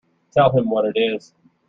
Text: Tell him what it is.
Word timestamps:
Tell 0.31 0.49
him 0.51 0.67
what 0.71 0.85
it 0.85 0.99
is. 0.99 1.31